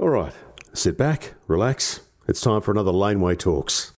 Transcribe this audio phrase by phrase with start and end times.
[0.00, 0.32] All right,
[0.72, 2.02] sit back, relax.
[2.28, 3.94] It's time for another Laneway Talks.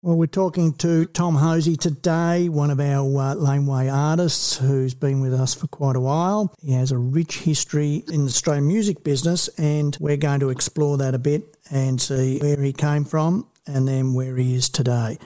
[0.00, 5.20] Well, we're talking to Tom Hosie today, one of our uh, Laneway artists who's been
[5.20, 6.54] with us for quite a while.
[6.62, 10.96] He has a rich history in the Australian music business, and we're going to explore
[10.98, 15.18] that a bit and see where he came from and then where he is today.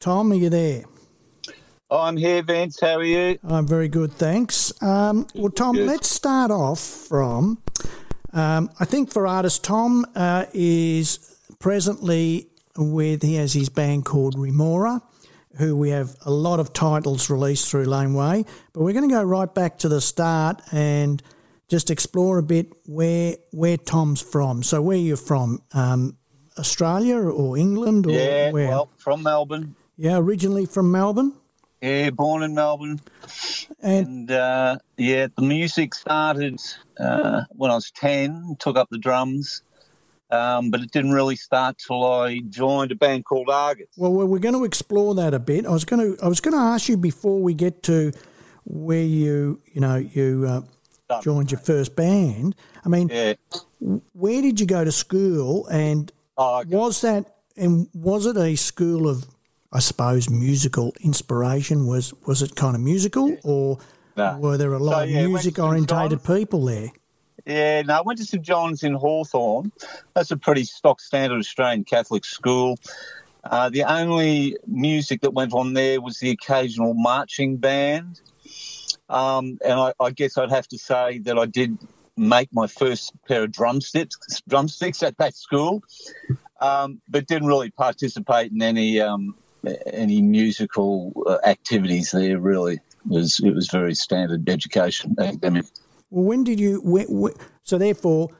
[0.00, 0.86] Tom, are you there?
[1.88, 2.80] I'm here, Vince.
[2.80, 3.38] How are you?
[3.44, 4.72] I'm very good, thanks.
[4.82, 5.86] Um, well, Tom, good.
[5.86, 7.62] let's start off from.
[8.36, 14.38] Um, I think for artist Tom uh, is presently with he has his band called
[14.38, 15.00] Remora,
[15.56, 18.44] who we have a lot of titles released through Laneway.
[18.74, 21.22] But we're going to go right back to the start and
[21.68, 24.62] just explore a bit where where Tom's from.
[24.62, 26.18] So where are you're from, um,
[26.58, 28.68] Australia or England or yeah, where?
[28.68, 29.76] well, from Melbourne.
[29.96, 31.32] Yeah, originally from Melbourne.
[31.80, 33.00] Yeah, born in Melbourne.
[33.80, 36.60] And, and uh, yeah, the music started
[36.98, 39.62] uh, when I was 10, took up the drums.
[40.28, 43.86] Um, but it didn't really start till I joined a band called Argus.
[43.96, 45.66] Well, we're going to explore that a bit.
[45.66, 48.10] I was going to I was going to ask you before we get to
[48.64, 50.64] where you you know you
[51.08, 52.56] uh, joined your first band.
[52.84, 53.34] I mean, yeah.
[53.78, 59.08] where did you go to school, and oh, was that and was it a school
[59.08, 59.26] of
[59.72, 61.86] I suppose musical inspiration?
[61.86, 63.36] Was was it kind of musical, yeah.
[63.44, 63.78] or
[64.16, 64.38] no.
[64.38, 66.90] were there a lot so, of yeah, music orientated people there?
[67.44, 69.70] Yeah, no, I went to St John's in Hawthorn.
[70.14, 72.78] That's a pretty stock standard Australian Catholic school.
[73.44, 78.20] Uh, the only music that went on there was the occasional marching band.
[79.08, 81.78] Um, and I, I, guess I'd have to say that I did
[82.16, 85.84] make my first pair of drumsticks, drumsticks at that school,
[86.60, 89.36] um, but didn't really participate in any um,
[89.86, 92.38] any musical uh, activities there.
[92.38, 95.66] Really, it was it was very standard education academic.
[96.10, 96.80] Well, when did you?
[96.82, 98.30] When, when, so therefore,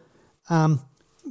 [0.49, 0.81] um,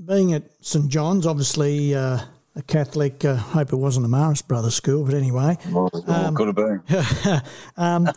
[0.05, 2.19] being at St John's, obviously uh,
[2.55, 3.23] a Catholic.
[3.23, 7.41] Uh, hope it wasn't a Marist Brothers school, but anyway, well, um, could have been.
[7.77, 8.09] um,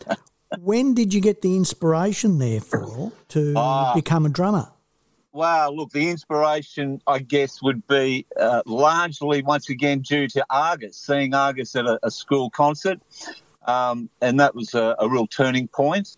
[0.60, 4.69] when did you get the inspiration, therefore, to uh, become a drummer?
[5.38, 10.97] Well, look, the inspiration, I guess, would be uh, largely once again due to Argus,
[10.97, 13.00] seeing Argus at a, a school concert.
[13.65, 16.16] Um, and that was a, a, real turning point.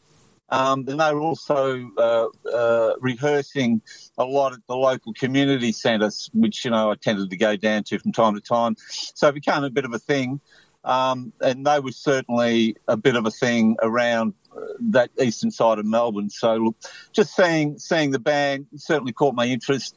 [0.48, 3.82] Um, and they were also uh, uh, rehearsing
[4.16, 7.84] a lot at the local community centres, which you know I tended to go down
[7.84, 8.76] to from time to time.
[8.78, 10.40] So it became a bit of a thing,
[10.84, 15.78] um, and they were certainly a bit of a thing around uh, that eastern side
[15.78, 16.30] of Melbourne.
[16.30, 16.76] So look,
[17.12, 19.96] just seeing seeing the band certainly caught my interest,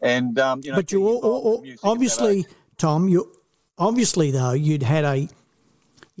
[0.00, 0.76] and um, you know.
[0.76, 3.32] But you obviously, Tom, you
[3.78, 5.28] obviously though you'd had a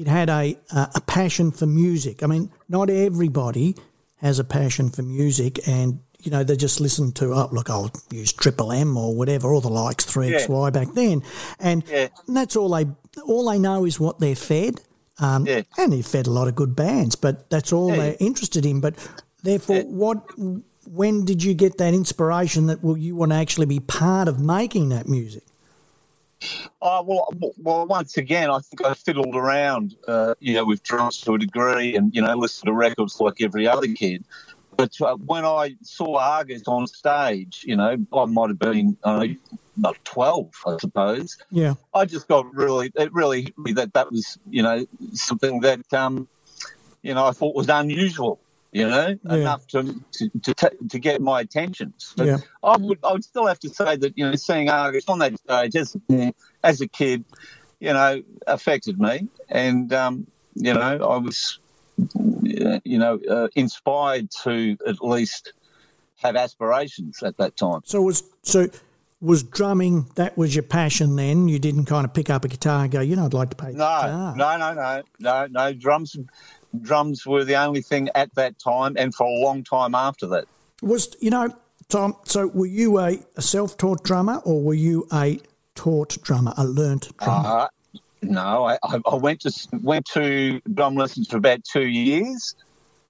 [0.00, 2.22] it had a, a passion for music.
[2.22, 3.76] I mean, not everybody
[4.16, 7.90] has a passion for music, and you know they just listen to oh look I'll
[8.10, 11.22] use Triple M or whatever, or the likes three X Y back then,
[11.58, 12.08] and, yeah.
[12.26, 12.86] and, that's all they
[13.26, 14.80] all they know is what they're fed.
[15.18, 15.62] Um, yeah.
[15.76, 17.96] And fed a lot of good bands, but that's all yeah.
[17.96, 18.80] they're interested in.
[18.80, 18.94] But
[19.42, 20.22] therefore, what
[20.86, 24.40] when did you get that inspiration that well you want to actually be part of
[24.40, 25.44] making that music?
[26.80, 31.20] Oh, well, well, once again, I think I fiddled around, uh, you know, with drums
[31.22, 34.24] to a degree and, you know, listened to records like every other kid.
[34.80, 39.26] But uh, when I saw Argus on stage, you know, I might have been uh,
[39.76, 41.36] about 12, I suppose.
[41.50, 41.74] Yeah.
[41.92, 45.92] I just got really, it really hit me that that was, you know, something that,
[45.92, 46.28] um,
[47.02, 48.40] you know, I thought was unusual
[48.72, 49.34] you know, yeah.
[49.34, 51.92] enough to to, to, t- to, get my attention.
[52.16, 52.36] But yeah.
[52.62, 55.36] I would I would still have to say that you know seeing Argus on that
[55.40, 55.96] stage as
[56.62, 57.24] as a kid,
[57.80, 61.58] you know, affected me, and um, you know I was
[62.84, 65.52] you know uh, inspired to at least
[66.16, 67.80] have aspirations at that time.
[67.84, 68.68] So was so
[69.20, 72.84] was drumming that was your passion then you didn't kind of pick up a guitar
[72.84, 74.34] and go you know i'd like to play no guitar.
[74.34, 76.16] no no no no no drums
[76.80, 80.44] drums were the only thing at that time and for a long time after that.
[80.82, 81.54] Was, you know,
[81.88, 85.40] Tom, so were you a, a self taught drummer or were you a
[85.74, 87.48] taught drummer, a learnt drummer?
[87.48, 87.68] Uh,
[88.22, 92.54] no, I, I, went to went to drum lessons for about two years,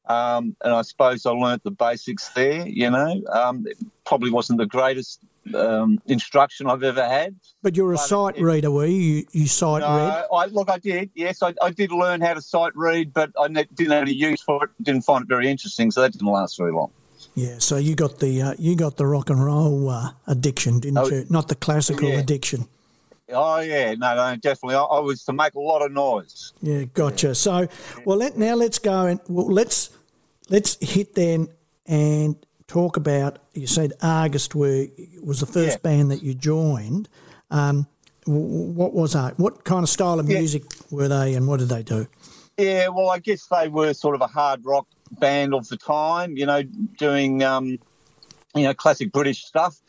[0.07, 2.67] um, and I suppose I learnt the basics there.
[2.67, 5.21] You know, um, it probably wasn't the greatest
[5.55, 7.35] um, instruction I've ever had.
[7.63, 9.01] But you're a but sight it, reader, were you?
[9.01, 10.25] You, you sight no, read?
[10.33, 11.11] I, look, I did.
[11.15, 14.43] Yes, I, I, did learn how to sight read, but I didn't have any use
[14.43, 14.71] for it.
[14.83, 16.91] Didn't find it very interesting, so that didn't last very long.
[17.35, 20.99] Yeah, so you got the uh, you got the rock and roll uh, addiction, didn't
[20.99, 21.27] oh, you?
[21.29, 22.19] Not the classical yeah.
[22.19, 22.69] addiction.
[23.33, 24.77] Oh yeah, no, no, definitely.
[24.77, 26.53] I, I, was to make a lot of noise.
[26.63, 27.29] Yeah, gotcha.
[27.29, 27.33] Yeah.
[27.35, 27.69] So,
[28.05, 29.91] well, let now let's go and well, let's
[30.49, 31.49] let's hit then
[31.87, 32.37] and
[32.67, 33.39] talk about.
[33.55, 34.87] You said Argus were
[35.23, 35.83] was the first Yeah.
[35.83, 37.09] band that you joined.
[37.51, 37.87] Um,
[38.27, 39.39] what was that?
[39.39, 40.39] What kind of style of Yeah.
[40.39, 42.07] music were they, and what did they do?
[42.59, 46.37] Yeah, well, I guess they were sort of a hard rock band of the time,
[46.37, 46.63] you know,
[46.99, 47.79] doing, um,
[48.55, 49.81] you know, classic British stuff.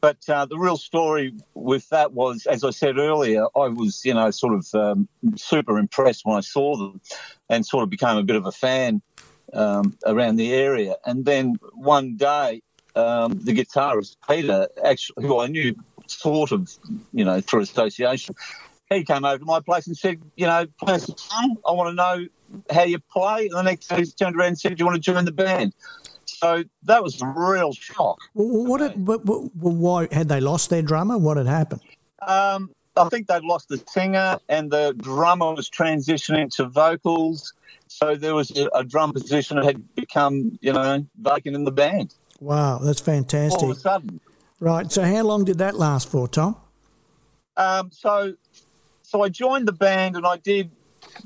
[0.00, 4.14] But uh, the real story with that was, as I said earlier, I was, you
[4.14, 7.00] know, sort of um, super impressed when I saw them
[7.48, 9.02] and sort of became a bit of a fan
[9.52, 10.96] um, around the area.
[11.04, 12.62] And then one day,
[12.94, 15.74] um, the guitarist, Peter, actually, who I knew
[16.06, 16.70] sort of,
[17.12, 18.34] you know, through association,
[18.88, 21.56] he came over to my place and said, you know, play us a song.
[21.66, 22.26] I want to know
[22.70, 23.46] how you play.
[23.46, 25.32] And the next day he turned around and said, do you want to join the
[25.32, 25.74] band?
[26.40, 28.18] So that was a real shock.
[28.34, 28.96] Well, what?
[28.96, 31.18] What, well, why had they lost their drummer?
[31.18, 31.82] What had happened?
[32.26, 37.52] Um, I think they'd lost the singer and the drummer was transitioning to vocals.
[37.88, 41.72] So there was a, a drum position that had become, you know, vacant in the
[41.72, 43.62] band Wow, that's fantastic.
[43.62, 44.20] all of a sudden.
[44.58, 44.90] Right.
[44.90, 46.56] So, how long did that last for, Tom?
[47.56, 48.34] Um, so,
[49.02, 50.70] so I joined the band and I did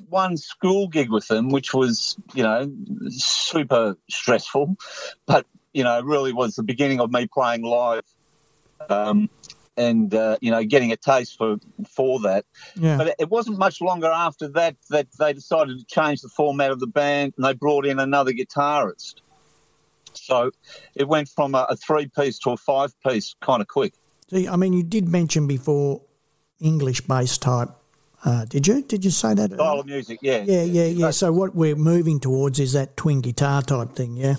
[0.08, 2.70] one school gig with them, which was, you know,
[3.08, 4.76] super stressful,
[5.26, 8.04] but you know, really was the beginning of me playing live,
[8.88, 9.28] um,
[9.76, 11.56] and uh, you know, getting a taste for
[11.88, 12.46] for that.
[12.76, 12.96] Yeah.
[12.96, 16.78] But it wasn't much longer after that that they decided to change the format of
[16.78, 19.16] the band and they brought in another guitarist.
[20.14, 20.52] So
[20.94, 23.94] it went from a, a three piece to a five piece kind of quick.
[24.30, 26.02] See, I mean, you did mention before
[26.60, 27.70] English bass type.
[28.24, 28.82] Uh, did you?
[28.82, 29.52] Did you say that?
[29.52, 30.42] Style of music, yeah.
[30.46, 31.10] Yeah, yeah, yeah.
[31.10, 34.16] So what we're moving towards is that twin guitar type thing.
[34.16, 34.36] Yeah.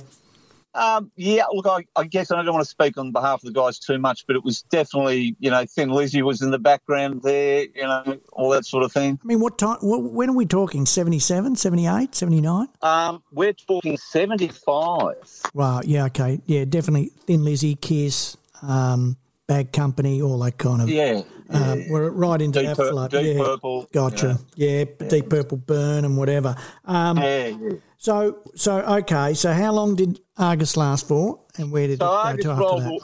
[0.75, 3.57] Um, yeah, look, I, I guess I don't want to speak on behalf of the
[3.57, 7.21] guys too much, but it was definitely, you know, Thin Lizzy was in the background
[7.23, 9.17] there, you know, all that sort of thing.
[9.23, 9.77] I mean, what time?
[9.79, 10.85] What, when are we talking?
[10.85, 12.67] 77, 78, 79?
[12.81, 15.15] Um, we're talking 75.
[15.53, 15.81] Wow.
[15.85, 16.05] Yeah.
[16.05, 16.41] Okay.
[16.45, 16.65] Yeah.
[16.65, 17.11] Definitely.
[17.25, 19.15] Thin Lizzy, Kiss, um,
[19.47, 20.89] Bad Company, all that kind of.
[20.89, 21.21] Yeah.
[21.49, 23.07] Um, we're right into Deep, that Pur-.
[23.21, 23.43] Deep yeah.
[23.43, 23.87] Purple.
[23.93, 24.39] Gotcha.
[24.55, 26.55] Yeah, Deep Purple Burn and whatever.
[26.85, 27.69] Um, Yeah, yeah.
[27.97, 29.33] so, so okay.
[29.35, 32.51] So, how long did Argus last for, and where did So it go Argus, to
[32.51, 32.99] after that?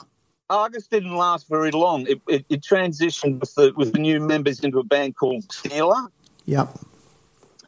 [0.50, 2.06] Argus didn't last very long.
[2.08, 6.08] It, it, it transitioned with the, with the new members into a band called Steeler.
[6.46, 6.76] Yep.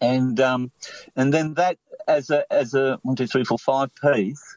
[0.00, 0.72] and um,
[1.14, 1.78] and then that
[2.08, 4.56] as a as a one two three four five piece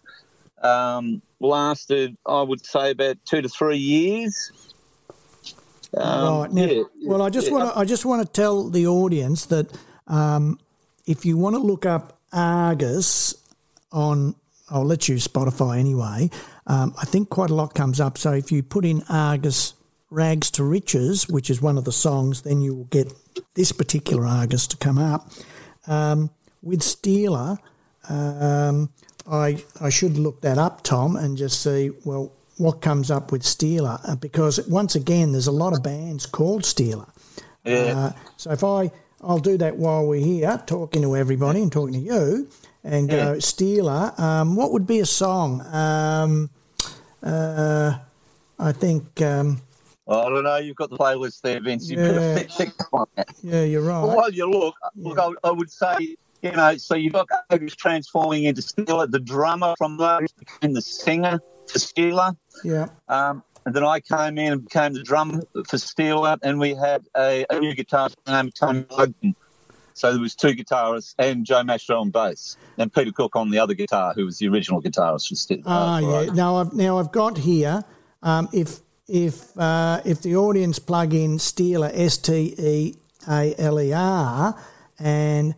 [0.64, 4.52] um, lasted I would say about two to three years.
[5.96, 7.54] Um, right now, yeah, well, I just yeah.
[7.54, 9.72] want to I just want to tell the audience that
[10.08, 10.60] um,
[11.06, 13.36] if you want to look up Argus
[13.92, 14.36] on,
[14.70, 16.30] I'll let you Spotify anyway.
[16.68, 18.18] Um, I think quite a lot comes up.
[18.18, 19.74] So if you put in Argus
[20.10, 23.14] "Rags to Riches," which is one of the songs, then you will get
[23.54, 25.32] this particular Argus to come up.
[25.88, 26.32] Um,
[26.62, 27.58] with Steeler,
[28.10, 28.90] um,
[29.30, 33.44] I I should look that up, Tom, and just see well what comes up with
[33.44, 37.10] Steeler uh, because once again there's a lot of bands called Steeler.
[37.64, 37.78] Yeah.
[37.98, 38.92] Uh, so if I
[39.22, 42.48] I'll do that while we're here talking to everybody and talking to you
[42.84, 44.18] and go Steeler.
[44.20, 45.62] Um, what would be a song?
[45.74, 46.50] Um,
[47.22, 47.98] uh,
[48.60, 49.62] I think um,
[50.08, 50.58] I don't know.
[50.58, 51.90] You've got the playlist there, Vince.
[51.90, 52.44] You've Yeah.
[52.58, 53.08] pick one.
[53.44, 54.16] yeah, you're Well, right.
[54.16, 56.16] while you look, look, I, I would say.
[56.42, 59.10] You know, so you've got Argus transforming into Steeler.
[59.10, 62.36] The drummer from those became the singer for Steeler.
[62.64, 66.76] Yeah, Um, and then I came in and became the drummer for Steeler, and we
[66.76, 69.36] had a, a new guitarist named Tony Logan.
[69.94, 73.58] So there was two guitarists and Joe Mastro on bass, and Peter Cook on the
[73.58, 75.64] other guitar, who was the original guitarist for Steeler.
[75.66, 76.34] Ah, Uh, yeah.
[76.34, 77.84] Now I've now I've got here.
[78.22, 82.96] Um, if if uh, if the audience plug in Steeler S T E
[83.28, 84.56] A L E R
[85.00, 85.56] and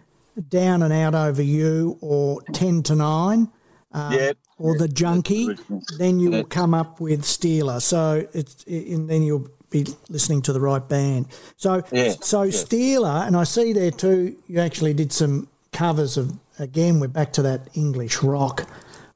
[0.48, 3.50] down and out over you or ten to nine.
[3.92, 4.34] Um, Yeah.
[4.58, 5.56] Or the junkie,
[5.98, 7.82] then you will come up with Steeler.
[7.82, 11.28] So it's and then you'll be listening to the right band.
[11.56, 12.52] So Yeah, so yeah.
[12.52, 14.36] Steeler, and I see there too.
[14.48, 17.00] You actually did some covers of again.
[17.00, 18.70] We're back to that English rock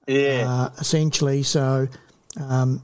[0.07, 0.45] Yeah.
[0.47, 1.43] uh, essentially.
[1.43, 1.89] So,
[2.39, 2.81] um,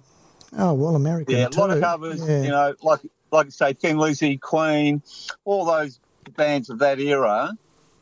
[0.57, 2.41] oh well, American Yeah, a lot of covers, Yeah.
[2.41, 2.99] you know, like
[3.31, 5.01] like I say, Thin Lizzy, Queen,
[5.45, 5.99] all those
[6.35, 7.55] bands of that era.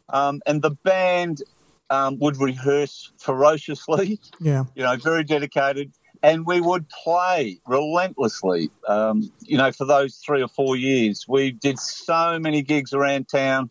[0.09, 1.41] Um, and the band
[1.89, 5.91] um, would rehearse ferociously, yeah, you know, very dedicated.
[6.23, 11.25] And we would play relentlessly, um, you know, for those three or four years.
[11.27, 13.69] We did so many gigs around town.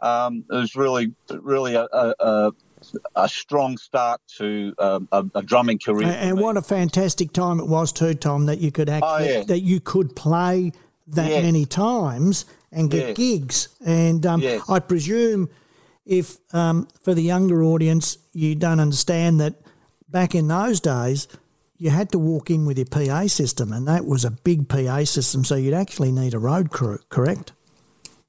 [0.00, 2.52] Um, it was really, really a, a,
[3.16, 6.08] a, strong start to um, a, a drumming career.
[6.08, 8.46] and, and what a fantastic time it was too, Tom.
[8.46, 9.42] That you could actually Oh, yeah.
[9.44, 10.72] that you could play
[11.08, 13.16] that many times and get Yes.
[13.16, 13.68] gigs.
[13.84, 14.62] And um, Yes.
[14.68, 15.50] I presume
[16.06, 19.54] if um, for the younger audience, you don't understand that
[20.08, 21.28] back in those days.
[21.76, 25.04] you had to walk in with your PA system, and that was a big PA
[25.04, 27.52] system, so you'd actually need a road crew, correct?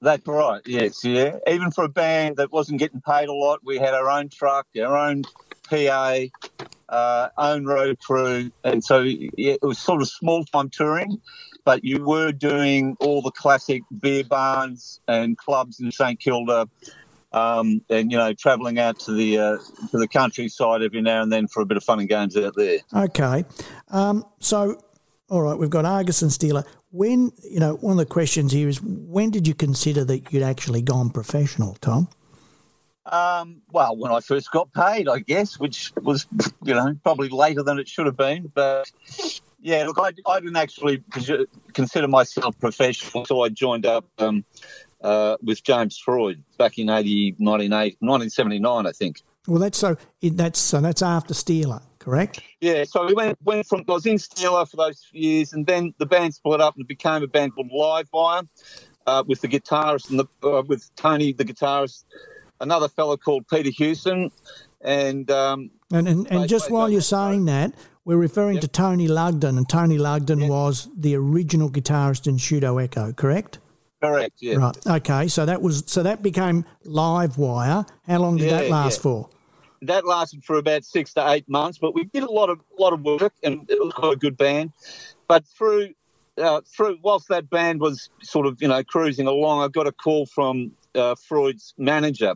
[0.01, 0.61] That's right.
[0.65, 1.37] Yes, yeah.
[1.47, 4.67] Even for a band that wasn't getting paid a lot, we had our own truck,
[4.79, 5.23] our own
[5.69, 6.17] PA,
[6.89, 11.21] uh, own road crew, and so yeah, it was sort of small time touring.
[11.63, 16.67] But you were doing all the classic beer barns and clubs in St Kilda,
[17.33, 19.57] um, and you know travelling out to the uh,
[19.91, 22.55] to the countryside every now and then for a bit of fun and games out
[22.55, 22.79] there.
[22.93, 23.45] Okay,
[23.89, 24.81] um, so
[25.29, 26.65] all right, we've got Argus and Steeler.
[26.91, 30.43] When you know one of the questions here is when did you consider that you'd
[30.43, 32.09] actually gone professional, Tom?
[33.05, 36.27] Um, well, when I first got paid, I guess, which was
[36.63, 38.91] you know probably later than it should have been, but.
[39.63, 41.03] Yeah, look, I, I didn't actually
[41.73, 44.43] consider myself professional until I joined up um,
[45.03, 49.21] uh, with James Freud back in 80, 1979, I think.
[49.47, 52.41] Well, that's so that's so that's after Steeler, correct?
[52.59, 55.95] Yeah, so we went went from I was in Steeler for those years, and then
[55.97, 58.47] the band split up and it became a band called Livewire
[59.07, 62.03] uh, with the guitarist and the uh, with Tony the guitarist,
[62.59, 64.29] another fellow called Peter Hewson,
[64.79, 67.73] and um, and and, and just while you're saying that,
[68.05, 68.61] we're referring yep.
[68.61, 70.49] to Tony Lugden, and Tony Lugden yep.
[70.51, 73.57] was the original guitarist in Pseudo Echo, correct?
[74.01, 74.37] Correct.
[74.39, 74.55] Yeah.
[74.55, 74.87] Right.
[74.87, 75.27] Okay.
[75.27, 77.85] So that was so that became Live Wire.
[78.07, 79.03] How long did yeah, that last yeah.
[79.03, 79.29] for?
[79.83, 82.93] That lasted for about six to eight months, but we did a lot of lot
[82.93, 84.71] of work, and it was quite a good band.
[85.27, 85.93] But through
[86.37, 89.91] uh, through whilst that band was sort of you know cruising along, I got a
[89.91, 92.35] call from uh, Freud's manager,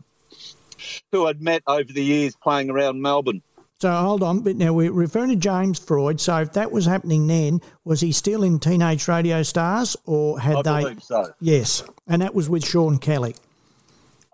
[1.10, 3.42] who I'd met over the years playing around Melbourne,
[3.78, 6.20] so hold on, but now we're referring to James Freud.
[6.20, 10.56] So if that was happening then, was he still in Teenage Radio Stars, or had
[10.56, 10.82] I they?
[10.84, 11.32] Believe so.
[11.40, 13.34] Yes, and that was with Sean Kelly.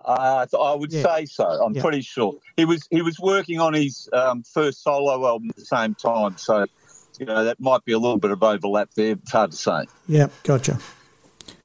[0.05, 1.03] Uh, I would yeah.
[1.03, 1.45] say so.
[1.45, 1.83] I'm yeah.
[1.83, 5.65] pretty sure he was he was working on his um, first solo album at the
[5.65, 6.37] same time.
[6.37, 6.67] So
[7.19, 9.13] you know that might be a little bit of overlap there.
[9.13, 9.87] It's hard to say.
[10.07, 10.79] Yeah, gotcha.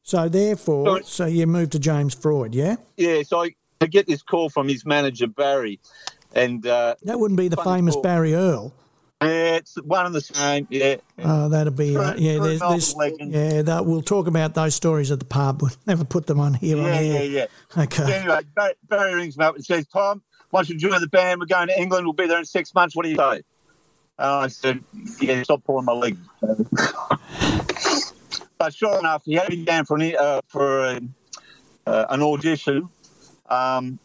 [0.01, 2.77] So therefore, so, so you moved to James Freud, yeah?
[2.96, 3.24] Yeah.
[3.24, 5.79] So I, I get this call from his manager Barry
[6.34, 8.03] and uh, that wouldn't be the famous call.
[8.03, 8.74] Barry Earl.
[9.22, 10.67] Yeah, it's one of the same.
[10.69, 10.98] Yeah.
[11.17, 12.38] Oh, that'd be uh, yeah.
[12.38, 13.63] There's, there's yeah.
[13.63, 15.63] That, we'll talk about those stories at the pub.
[15.63, 16.77] We'll never put them on here.
[16.77, 17.46] Yeah, on yeah, yeah.
[17.75, 18.03] Okay.
[18.03, 18.41] So anyway,
[18.88, 21.79] Barry, rings me up and says, "Tom, once you join the band, we're going to
[21.79, 22.05] England.
[22.05, 22.96] We'll be there in six months.
[22.96, 23.41] What do you say?"
[24.19, 24.84] And I said,
[25.19, 26.15] "Yeah, stop pulling my leg."
[28.60, 31.00] but sure enough, he had me down for an uh, for
[31.88, 32.89] uh, an audition.
[33.50, 33.98] Um,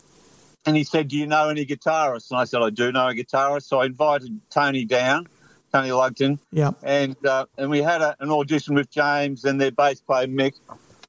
[0.65, 2.31] and he said, Do you know any guitarists?
[2.31, 3.65] And I said, I do know a guitarist.
[3.65, 5.27] So I invited Tony down,
[5.73, 6.39] Tony Lugden.
[6.53, 6.73] Yeah.
[6.83, 10.55] And uh, and we had a, an audition with James and their bass player Mick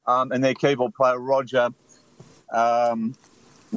[0.07, 1.69] um, and their keyboard player Roger
[2.51, 3.15] um,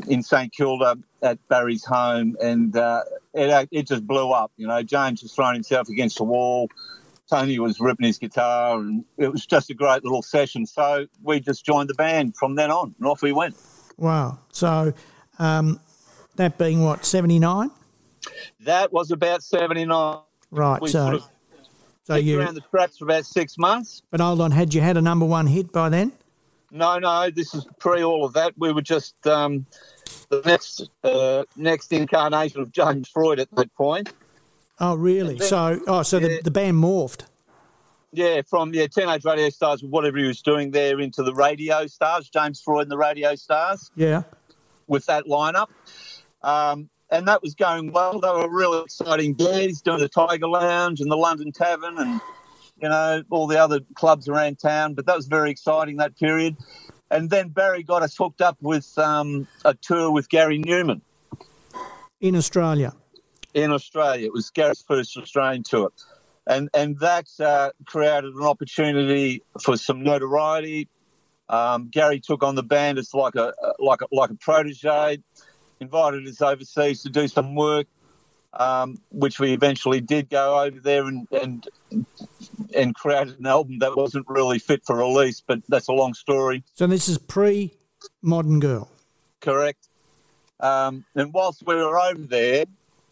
[0.08, 2.36] in St Kilda at Barry's home.
[2.40, 3.02] And uh,
[3.34, 4.52] it, it just blew up.
[4.56, 6.68] You know, James was throwing himself against the wall.
[7.28, 10.64] Tony was ripping his guitar, and it was just a great little session.
[10.64, 13.56] So we just joined the band from then on, and off we went.
[13.96, 14.38] Wow.
[14.52, 14.94] So
[15.38, 15.80] um,
[16.36, 17.70] that being what, 79?
[18.60, 20.18] That was about 79.
[20.50, 20.80] Right.
[20.80, 21.28] We so, sort of
[22.04, 24.02] so you around the traps for about six months.
[24.10, 26.12] But hold on, had you had a number one hit by then?
[26.70, 27.30] No, no.
[27.30, 28.54] This is pre all of that.
[28.56, 29.66] We were just um,
[30.28, 34.12] the next uh, next incarnation of James Freud at that point.
[34.78, 35.36] Oh, really?
[35.36, 37.24] Then, so, oh, so yeah, the, the band morphed.
[38.12, 42.28] Yeah, from yeah, teenage radio stars, whatever he was doing there, into the radio stars,
[42.28, 43.90] James Freud and the radio stars.
[43.96, 44.22] Yeah
[44.86, 45.68] with that lineup.
[46.42, 48.20] Um, and that was going well.
[48.20, 52.20] They were really exciting days doing the Tiger Lounge and the London Tavern and,
[52.80, 54.94] you know, all the other clubs around town.
[54.94, 56.56] But that was very exciting, that period.
[57.10, 61.00] And then Barry got us hooked up with um, a tour with Gary Numan.
[62.20, 62.92] In Australia?
[63.54, 64.26] In Australia.
[64.26, 65.92] It was Gary's first Australian tour.
[66.48, 70.88] And, and that uh, created an opportunity for some notoriety,
[71.48, 75.18] um, Gary took on the band as like a like a, like a protege,
[75.80, 77.86] invited us overseas to do some work,
[78.54, 81.68] um, which we eventually did go over there and, and
[82.74, 86.64] and created an album that wasn't really fit for release, but that's a long story.
[86.74, 87.74] So this is pre
[88.22, 88.90] Modern Girl.
[89.40, 89.88] Correct.
[90.60, 92.64] Um, and whilst we were over there,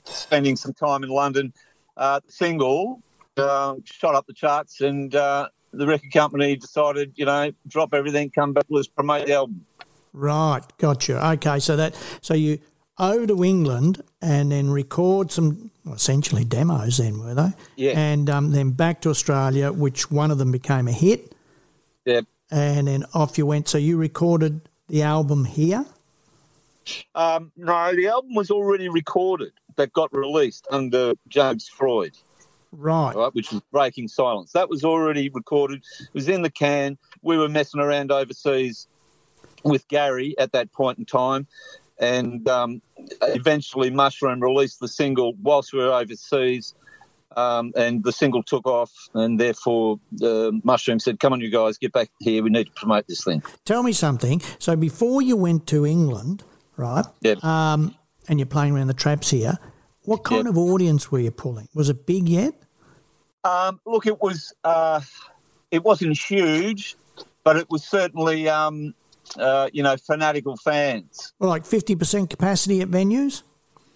[0.04, 1.52] spending some time in London,
[1.96, 3.02] uh, the single
[3.36, 8.30] uh, shot up the charts and uh, the record company decided, you know, drop everything,
[8.30, 9.64] come back, let's promote the album.
[10.12, 11.26] Right, gotcha.
[11.32, 12.58] Okay, so that so you
[12.98, 17.50] over to England and then record some well, essentially demos, then were they?
[17.76, 17.98] Yeah.
[17.98, 21.34] And um, then back to Australia, which one of them became a hit.
[22.06, 22.24] Yep.
[22.50, 23.68] And then off you went.
[23.68, 25.84] So you recorded the album here.
[27.14, 32.16] Um, no, the album was already recorded, but got released under James Freud.
[32.76, 33.14] Right.
[33.14, 34.52] right, which was Breaking Silence.
[34.52, 35.82] That was already recorded.
[36.00, 36.98] It was in the can.
[37.22, 38.86] We were messing around overseas
[39.64, 41.46] with Gary at that point in time,
[41.98, 42.82] and um,
[43.22, 46.74] eventually Mushroom released the single whilst we were overseas.
[47.36, 51.78] Um, and the single took off, and therefore uh, Mushroom said, "Come on, you guys,
[51.78, 52.44] get back here.
[52.44, 54.40] We need to promote this thing." Tell me something.
[54.60, 56.44] So before you went to England,
[56.76, 57.04] right?
[57.22, 57.34] Yeah.
[57.42, 57.96] Um,
[58.28, 59.58] and you're playing around the traps here.
[60.02, 60.50] What kind Yeah.
[60.50, 61.68] of audience were you pulling?
[61.74, 62.54] Was it big yet?
[63.44, 65.00] Um, look, it was uh,
[65.70, 66.96] it wasn't huge,
[67.44, 68.94] but it was certainly um,
[69.38, 73.42] uh, you know fanatical fans Well, like fifty percent capacity at venues,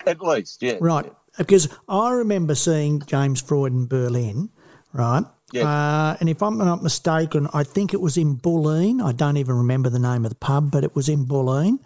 [0.06, 0.62] at least.
[0.62, 1.10] Yeah, right?
[1.36, 4.50] Because I remember seeing James Freud in Berlin,
[4.92, 5.24] right?
[5.52, 5.66] Yeah.
[5.66, 9.02] Uh, and if I'm not mistaken, I think it was in Bulleen.
[9.02, 11.78] I don't even remember the name of the pub, but it was in Bulleen.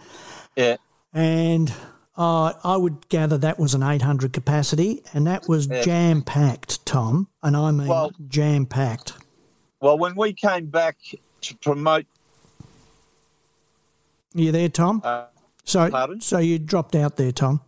[0.57, 0.77] yeah.
[1.13, 1.73] and
[2.17, 7.29] uh, I would gather that was an 800 capacity, and that was jam packed, Tom,
[7.43, 9.15] and I mean Well- jam packed.
[9.81, 10.97] Well, when we came back
[11.43, 12.07] to promote,
[14.35, 15.01] You there, Tom?
[15.05, 15.27] uh,
[15.65, 16.21] so, pardon?
[16.21, 17.61] so you dropped out there, Tom.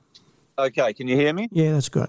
[0.58, 1.48] okay, can you hear me?
[1.52, 2.08] Yeah, that's good.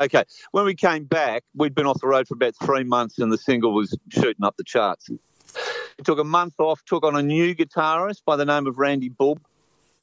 [0.00, 3.32] Okay, when we came back, we'd been off the road for about three months, and
[3.32, 5.08] the single was shooting up the charts.
[5.08, 9.08] We took a month off, took on a new guitarist by the name of Randy
[9.08, 9.40] Bulb.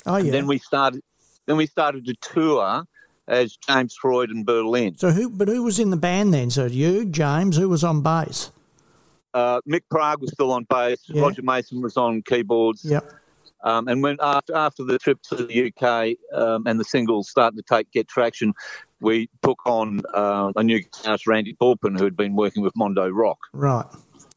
[0.05, 0.31] Oh yeah.
[0.31, 1.01] Then we started.
[1.45, 2.83] Then we started to tour
[3.27, 4.97] as James Freud in Berlin.
[4.97, 5.29] so who?
[5.29, 6.49] But who was in the band then?
[6.49, 8.51] So you, James, who was on bass?
[9.33, 10.99] Uh, Mick Prague was still on bass.
[11.07, 11.21] Yeah.
[11.21, 12.85] Roger Mason was on keyboards.
[12.85, 13.11] Yep.
[13.63, 17.55] Um, and when after after the trip to the UK um, and the singles started
[17.57, 18.53] to take get traction,
[18.99, 23.07] we took on uh, a new guitarist, Randy Bulpin, who had been working with Mondo
[23.09, 23.39] Rock.
[23.53, 23.85] Right.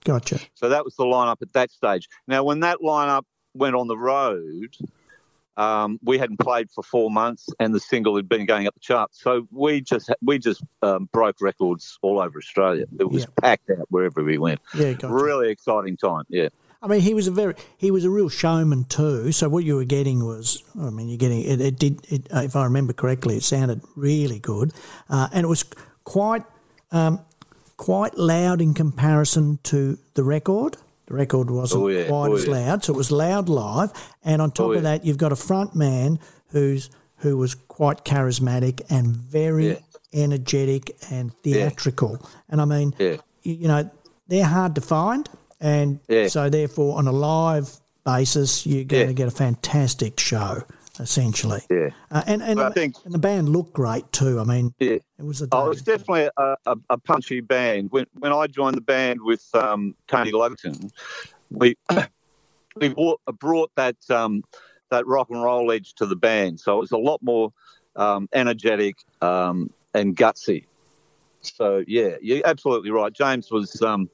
[0.05, 0.39] Gotcha.
[0.55, 2.09] So that was the lineup at that stage.
[2.29, 4.77] Now, when that lineup went on the road,
[5.57, 8.81] um, we hadn't played for four months, and the single had been going up the
[8.81, 9.23] charts.
[9.23, 12.85] So we just we just um, broke records all over Australia.
[12.99, 13.29] It was Yeah.
[13.41, 14.61] packed out wherever we went.
[14.75, 14.93] Yeah.
[14.93, 15.09] Gotcha.
[15.09, 16.25] Really exciting time.
[16.29, 16.49] Yeah.
[16.83, 19.33] I mean, he was a very he was a real showman too.
[19.33, 21.61] So what you were getting was, I mean, you're getting it.
[21.61, 24.73] It did, it, uh, if I remember correctly, it sounded really good,
[25.09, 25.65] uh, and it was
[26.04, 26.43] quite
[26.93, 27.21] um,
[27.78, 30.76] quite loud in comparison to the record.
[31.06, 32.04] The record wasn't Oh, yeah.
[32.04, 33.92] Oh, quite Oh, as loud, so it was loud live.
[34.25, 36.90] And on top Oh, of that, you've got a front man who's
[37.21, 39.78] who was quite charismatic and very
[40.12, 42.19] energetic and theatrical.
[42.50, 42.95] And I mean,
[43.42, 43.90] you, know,
[44.28, 45.28] they're hard to find,
[45.60, 47.71] and so therefore, on a live
[48.04, 50.62] basis, you're going to get a fantastic show,
[51.00, 51.61] essentially.
[51.71, 51.91] Yeah.
[52.11, 54.41] Uh, and and, I think- and the band looked great too.
[54.41, 54.99] I mean, Yeah.
[55.19, 57.91] it was a Oh, it's definitely a, a, a punchy band.
[57.91, 60.91] When when I joined the band with um, Tony Lugerton,
[61.50, 61.76] we
[62.76, 64.43] we brought, brought that um,
[64.91, 66.61] that rock and roll edge to the band.
[66.61, 67.52] So it was a lot more
[67.97, 70.65] um, energetic um, and gutsy.
[71.41, 73.13] So yeah, you're absolutely right.
[73.13, 74.09] James was um,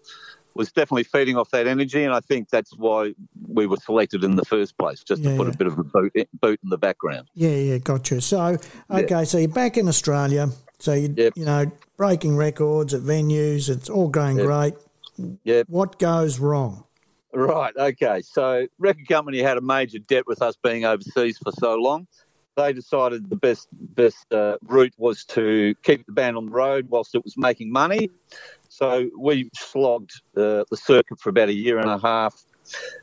[0.55, 3.15] was definitely feeding off that energy, and I think that's why
[3.49, 5.55] we were selected in the first place, just Yeah, to put yeah.
[5.55, 7.29] a bit of a boot, boot in the background.
[7.35, 8.21] yeah, yeah, gotcha.
[8.21, 8.59] So
[8.91, 10.49] okay, so you're back in Australia.
[10.79, 11.33] So you Yep.
[11.37, 13.69] you know breaking records at venues.
[13.69, 14.47] It's all going Yep.
[14.47, 14.75] great.
[15.45, 15.67] Yep.
[15.69, 16.85] What goes wrong?
[17.35, 17.73] Right.
[17.77, 18.21] Okay.
[18.23, 22.07] So, record company had a major debt with us being overseas for so long.
[22.57, 26.89] They decided the best best uh, route was to keep the band on the road
[26.91, 28.11] whilst it was making money.
[28.73, 32.43] So we slogged uh, the circuit for about a year and a half,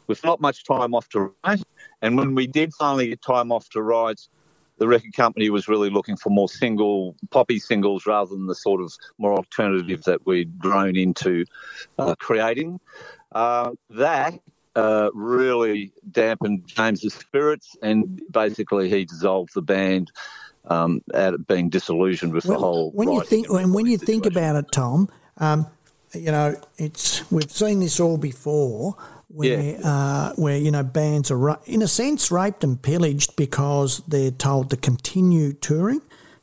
[0.08, 1.62] with not much time off to write.
[2.02, 4.20] And when we did finally get time off to write,
[4.80, 8.82] the record company was really looking for more single poppy singles rather than the sort
[8.82, 11.46] of more alternative that we'd grown into
[12.00, 12.80] uh, creating.
[13.32, 14.40] Uh, that
[14.76, 20.12] uh, really dampened James's spirits, and basically he dissolved the band
[20.66, 22.90] um, out of being disillusioned with the whole.
[22.92, 25.68] when you think and when, when you recording think about it, Tom, um,
[26.14, 28.96] you know it's we've seen this all before,
[29.28, 34.02] where uh, where you know bands are ra- in a sense raped and pillaged because
[34.08, 36.02] they're told to continue touring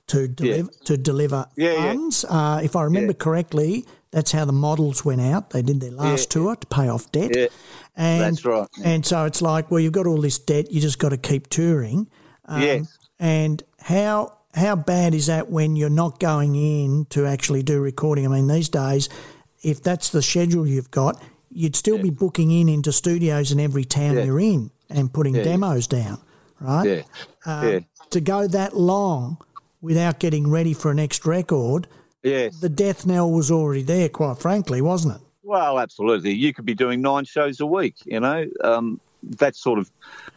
[0.09, 1.93] to deliver to deliver Yeah, yeah.
[1.93, 2.25] funds.
[2.29, 3.19] Uh, if I remember Yeah.
[3.25, 5.51] correctly, that's how the models went out.
[5.51, 7.33] They did their last Yeah, tour to pay off debt.
[7.35, 7.47] Yeah,
[7.97, 8.69] And, that's right.
[8.85, 11.49] And so it's like, well, you've got all this debt, you just got to keep
[11.51, 12.07] touring.
[12.45, 12.99] Um, yes.
[13.19, 18.25] And how how bad is that when you're not going in to actually do recording?
[18.25, 19.09] I mean, these days,
[19.63, 23.85] if that's the schedule you've got, you'd still be booking in into studios in every
[23.85, 24.25] town Yeah.
[24.25, 25.43] you're in and putting Yeah.
[25.45, 26.19] demos down,
[26.61, 26.87] right?
[26.89, 27.03] Yeah.
[27.45, 27.79] Um, yeah.
[28.11, 29.39] To go that long
[29.81, 31.87] without getting ready for a next record,
[32.23, 32.59] Yes.
[32.61, 35.21] the death knell was already there, quite frankly, wasn't it?
[35.43, 36.33] Well, absolutely.
[36.33, 39.01] You could be doing nine shows a week, you know, um,
[39.39, 39.91] that sort of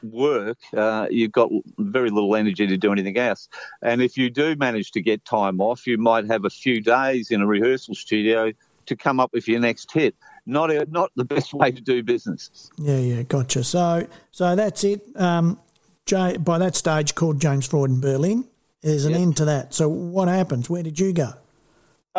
[0.04, 3.48] work, uh, you've got very little energy to do anything else.
[3.82, 7.32] And if you do manage to get time off, you might have a few days
[7.32, 8.52] in a rehearsal studio
[8.86, 10.16] to come up with your next hit.
[10.46, 12.72] Not a, not the best way to do business.
[12.78, 13.64] Yeah, yeah, gotcha.
[13.64, 15.06] So, so that's it.
[15.16, 15.60] Um,
[16.06, 18.46] Jay, by that stage, called James Freud in Berlin.
[18.82, 19.22] There's an Yep.
[19.22, 19.74] end to that.
[19.74, 20.70] So, what happens?
[20.70, 21.34] Where did you go?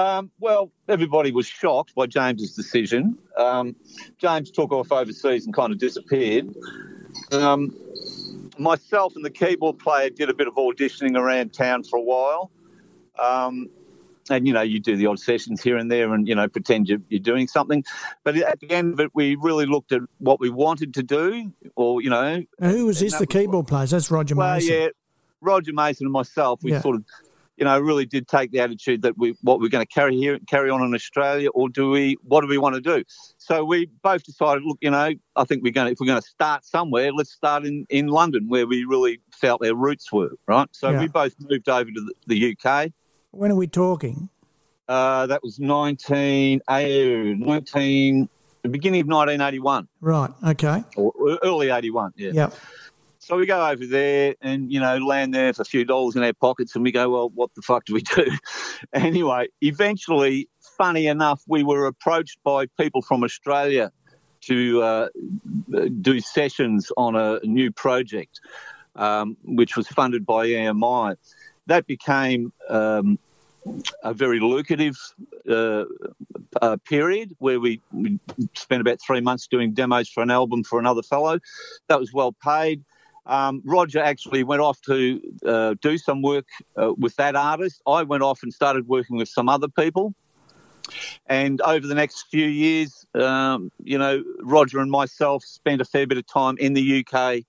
[0.01, 3.19] Um, well, everybody was shocked by James's decision.
[3.37, 3.77] Um,
[4.19, 6.55] James took off overseas and kind of disappeared.
[7.33, 7.77] Um,
[8.59, 12.51] myself and the keyboard player did a bit of auditioning around town for a while.
[13.19, 13.69] Um,
[14.31, 16.89] and, you know, you do the odd sessions here and there and, you know, pretend
[16.89, 17.85] you're, you're doing something.
[18.25, 21.53] But at the end of it, we really looked at what we wanted to do
[21.75, 23.13] or, you know, Now, who was this?
[23.13, 23.91] The was keyboard players.
[23.91, 24.73] That's Roger well, Mason.
[24.75, 24.89] yeah,
[25.43, 26.81] Roger Mason and myself, we Yeah.
[26.81, 27.05] sort of,
[27.61, 30.39] you know, really did take the attitude that we what we're going to carry here,
[30.49, 32.17] carry on in Australia, or do we?
[32.23, 33.05] What do we want to do?
[33.37, 36.23] So we both decided, look, you know, I think we're going to if we're going
[36.23, 40.31] to start somewhere, let's start in in London, where we really felt our roots were,
[40.47, 40.69] right?
[40.73, 41.01] So Yeah.
[41.01, 42.93] we both moved over to the, the UK.
[43.33, 44.31] When are we talking?
[44.89, 48.29] Uh, that was 19, eh, 19,
[48.63, 50.31] the beginning of 1981 Right.
[50.49, 50.83] Okay.
[50.97, 51.13] or
[51.45, 52.31] early 81, yeah.
[52.33, 52.55] Yep.
[53.31, 56.25] So we go over there and, you know, land there for a few dollars in
[56.25, 58.29] our pockets and we go, well, what the fuck do we do?
[58.93, 63.93] anyway, eventually, funny enough, we were approached by people from Australia
[64.47, 65.09] to uh,
[66.01, 68.41] do sessions on a new project,
[68.97, 71.15] um, which was funded by EMI.
[71.67, 73.17] That became um,
[74.03, 74.97] a very lucrative
[75.49, 75.85] uh,
[76.61, 78.19] uh, period where we, we
[78.57, 81.39] spent about three months doing demos for an album for another fellow.
[81.87, 82.85] That was well paid.
[83.31, 87.81] Um, Roger actually went off to uh, do some work uh, with that artist.
[87.87, 90.15] I went off and started working with some other people.
[91.27, 96.09] And over the next few years, um, you know, Roger and myself spent a fair
[96.09, 97.45] bit of time in the UK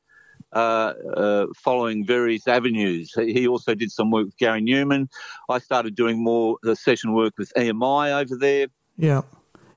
[0.53, 3.13] uh, uh, following various avenues.
[3.15, 5.07] He also did some work with Gary Numan.
[5.49, 8.67] I started doing more uh, session work with EMI over there.
[8.97, 9.21] Yeah.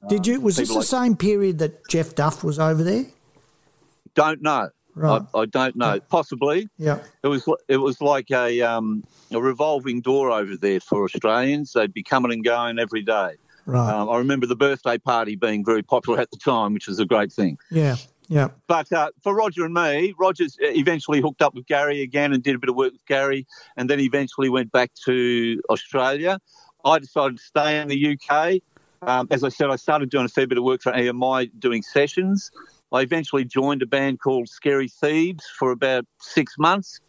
[0.07, 0.38] Did you?
[0.43, 3.07] Was this the like- same period that Jeff Duff was over there?
[4.14, 4.69] Don't know.
[4.95, 5.23] Right.
[5.35, 6.01] I, I don't know.
[6.01, 6.69] Possibly.
[6.79, 7.01] Yeah.
[7.23, 11.73] It was it was like a um, a revolving door over there for Australians.
[11.73, 13.35] They'd be coming and going every day.
[13.67, 13.93] Right.
[13.93, 17.07] Um, I remember the birthday party being very popular at the time, which was a
[17.07, 17.59] great thing.
[17.71, 17.97] yeah.
[18.29, 18.49] Yeah.
[18.69, 22.55] But uh, for Roger and me, Roger's eventually hooked up with Gary again and did
[22.55, 26.39] a bit of work with Gary, and then eventually went back to Australia.
[26.85, 28.61] I decided to stay in the UK.
[29.03, 31.83] Um, as I said, I started doing a fair bit of work for EMI, doing
[31.83, 32.51] sessions.
[32.95, 37.01] I eventually joined a band called Scary Thieves for about six months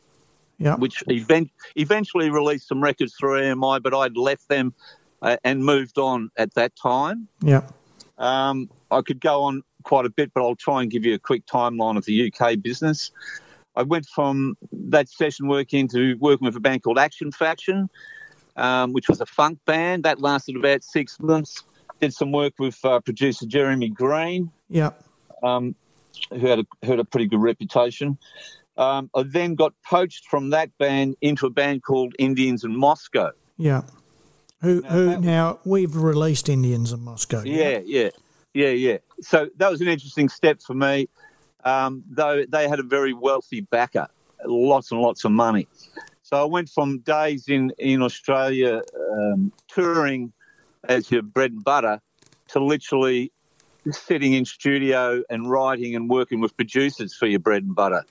[0.58, 0.76] Yeah.
[0.78, 4.74] which event- eventually released some records through EMI, but I'd left them
[5.22, 7.28] uh, and moved on at that time.
[7.42, 7.62] Yeah.
[8.18, 11.20] Um, I could go on quite a bit, but I'll try and give you a
[11.20, 13.12] quick timeline of the UK business.
[13.76, 17.90] I went from that session work into working with a band called Action Faction,
[18.56, 20.04] um, which was a funk band.
[20.04, 21.64] That lasted about six months.
[22.00, 24.92] Did some work with uh, producer Jeremy Green, Yeah.
[25.46, 25.76] Um,
[26.32, 28.18] who had a, had a pretty good reputation.
[28.78, 33.32] Um, I then got poached from that band into a band called Indians in Moscow.
[33.58, 33.84] Yeah.
[34.62, 34.82] Who?
[34.82, 35.06] who?
[35.08, 37.44] that Now we've released Indians in Moscow.
[37.44, 38.10] Yeah, yeah,
[38.54, 38.98] yeah, yeah.
[39.22, 41.08] So that was an interesting step for me.
[41.64, 44.08] Um, though they had a very wealthy backer,
[44.46, 45.68] lots and lots of money.
[46.24, 48.82] So I went from days in in Australia
[49.12, 50.34] um, touring
[50.88, 52.02] as your bread and butter
[52.50, 53.32] to literally
[53.92, 58.04] sitting in studio and writing and working with producers for your bread and butter.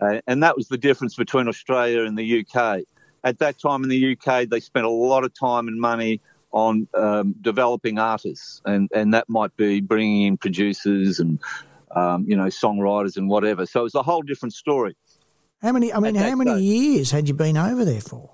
[0.00, 2.82] Uh, and that was the difference between Australia and the UK.
[3.24, 6.20] At that time in the UK, they spent a lot of time and money
[6.52, 11.40] on um, developing artists, and, and that might be bringing in producers and
[11.94, 13.66] um, you know songwriters and whatever.
[13.66, 14.96] So it was a whole different story.
[15.60, 15.92] How many?
[15.92, 16.62] I mean, how many stage.
[16.62, 18.30] years had you been over there for?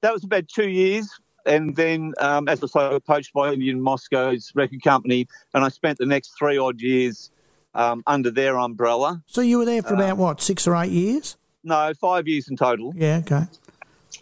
[0.00, 1.08] That was about two years,
[1.46, 5.64] and then um, as I say, I was poached by Indian Moscow's record company, and
[5.64, 7.30] I spent the next three odd years
[7.74, 9.22] um, under their umbrella.
[9.26, 11.36] So you were there for about what six or eight years?
[11.62, 12.92] No, five years in total.
[12.96, 13.22] Yeah.
[13.24, 13.44] Okay.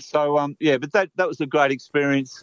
[0.01, 2.43] So um, yeah, but that that was a great experience.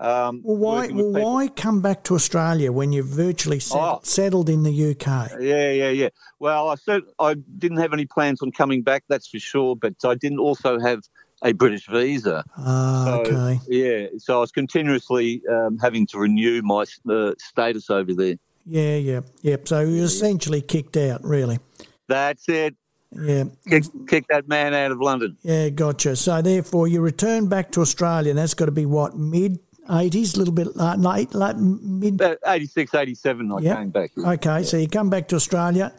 [0.00, 0.88] Um, Well, why?
[0.88, 4.00] Well, why come back to Australia when you're virtually set, Oh.
[4.02, 5.30] settled in the UK?
[5.40, 6.08] Yeah, yeah, yeah.
[6.40, 9.76] Well, I said I didn't have any plans on coming back, that's for sure.
[9.76, 11.04] But I didn't also have
[11.44, 12.42] a British visa.
[12.56, 13.60] Ah, So, okay.
[13.68, 18.34] Yeah, so I was continuously um, having to renew my uh, status over there.
[18.66, 19.68] Yeah, yeah, yep.
[19.68, 21.58] So you essentially kicked out, really.
[22.08, 22.74] That's it.
[23.12, 25.36] Yeah, Kick, kick that man out of London.
[25.42, 26.16] yeah, gotcha.
[26.16, 30.34] So therefore, you return back to Australia, and that's got to be what mid eighties,
[30.34, 32.14] a little bit late, late, late mid.
[32.14, 33.76] About 86, 87, I Yeah.
[33.76, 34.10] came back.
[34.18, 35.92] Okay, so you come back to Australia.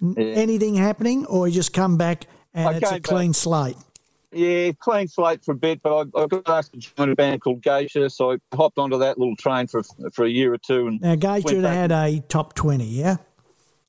[0.00, 3.76] N- Anything happening, or you just come back and I it's a clean slate?
[4.32, 7.40] Yeah, clean slate for a bit, but I, I got asked to join a band
[7.40, 10.86] called Geisha, so I hopped onto that little train for for a year or two.
[10.86, 13.16] And Now, Gage went should have back- had a top 20, yeah?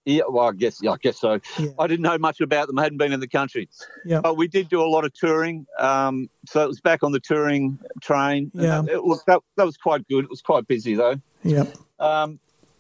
[0.04, 1.40] Yeah, well, I guess, yeah, I guess so.
[1.60, 1.70] Yeah.
[1.78, 3.70] I didn't know much about them; I hadn't been in the country.
[4.04, 4.22] Yeah.
[4.22, 7.20] But we did do a lot of touring, um, so it was back on the
[7.20, 8.50] touring train.
[8.56, 8.82] Yeah.
[8.82, 10.24] that, it was, that, that was quite good.
[10.24, 11.22] It was quite busy though.
[11.44, 11.76] Yep.
[12.00, 12.40] Um,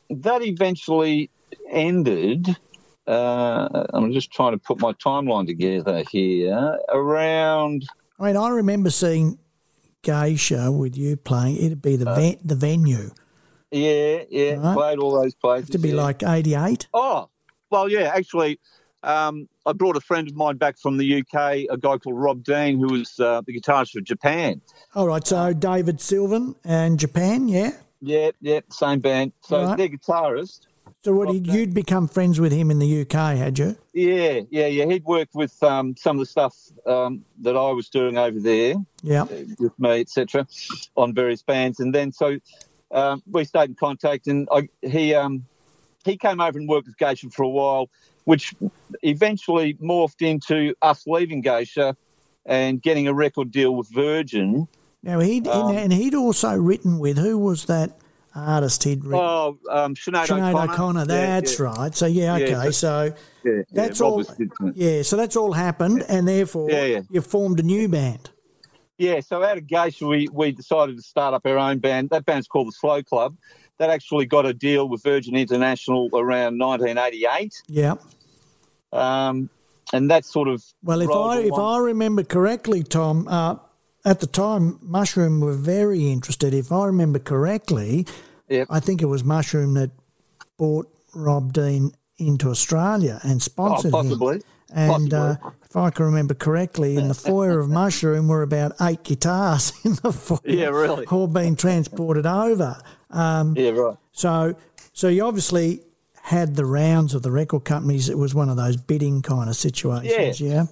[0.09, 1.29] that eventually
[1.69, 2.57] ended.
[3.07, 6.77] Uh, I'm just trying to put my timeline together here.
[6.89, 7.85] Around
[8.19, 9.39] I mean, I remember seeing
[10.03, 11.57] Geisha with you playing.
[11.57, 13.09] It'd be the Uh, the venue.
[13.71, 14.75] yeah, yeah, Right.
[14.75, 15.69] played all those places.
[15.71, 15.95] To be yeah.
[16.03, 16.87] like 88.
[16.93, 17.29] Oh,
[17.71, 18.59] well, yeah, actually,
[19.03, 22.43] um, I brought a friend of mine back from the UK, a guy called Rob
[22.43, 24.61] Dean, who was uh, the guitarist for Japan.
[24.93, 27.71] All right, so David Sylvian and Japan, yeah?
[28.01, 29.31] Yeah, yeah, same band.
[29.41, 29.77] So Right.
[29.77, 30.61] their guitarist.
[31.03, 33.75] So what did, you'd become friends with him in the UK, had you?
[33.93, 34.85] Yeah, yeah, yeah.
[34.85, 38.75] He'd worked with um, some of the stuff um, that I was doing over there
[39.01, 39.23] Yeah.
[39.57, 40.47] with me, etc.,
[40.95, 42.37] on various bands, and then so
[42.91, 45.43] um, we stayed in contact, and I, he um,
[46.05, 47.89] he came over and worked with Geisha for a while,
[48.25, 48.53] which
[49.01, 51.97] eventually morphed into us leaving Geisha
[52.45, 54.67] and getting a record deal with Virgin.
[55.01, 57.97] Now he'd Um, and he'd also written with who was that
[58.35, 59.19] artist he'd written?
[59.19, 60.73] Oh, um, Sinead, Sinead O'Connor.
[60.73, 61.05] O'Connor.
[61.05, 61.95] That's yeah, right.
[61.95, 62.71] So yeah, Yeah, okay.
[62.71, 63.13] so
[63.43, 64.23] Yeah, yeah, That's all-
[64.73, 67.01] yeah, so that's all happened, and therefore Yeah, yeah.
[67.09, 68.29] you formed a new band.
[68.97, 72.11] Yeah, so out of Geisha, we, we decided to start up our own band.
[72.11, 73.35] That band's called the Slow Club.
[73.79, 77.63] That actually got a deal with Virgin International around 1988.
[77.67, 77.95] Yeah.
[78.93, 79.49] Um,
[79.91, 80.63] and that sort of.
[80.83, 81.53] Well, if I if.
[81.53, 83.55] I remember correctly, Tom, uh,
[84.05, 86.53] at the time Mushroom were very interested.
[86.53, 88.05] If I remember correctly,
[88.49, 88.67] Yep.
[88.69, 89.91] I think it was Mushroom that
[90.57, 93.91] bought Rob Dean into Australia and Oh, sponsored him.
[93.91, 94.41] possibly.
[94.73, 95.35] And uh,
[95.69, 99.93] if I can remember correctly, in the foyer of Mushroom were about eight guitars in
[100.03, 101.05] the foyer, Yeah, really.
[101.07, 102.81] all being transported over.
[103.09, 103.97] Um, Yeah, right.
[104.13, 104.55] so,
[104.93, 105.81] so you obviously
[106.21, 108.07] had the rounds of the record companies.
[108.09, 110.39] It was one of those bidding kind of situations.
[110.39, 110.53] Yeah.
[110.53, 110.63] Yeah,